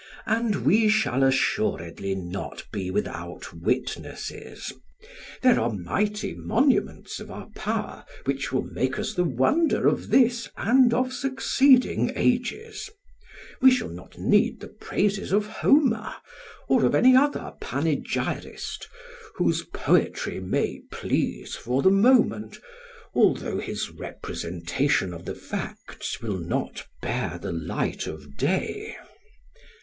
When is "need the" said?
14.17-14.69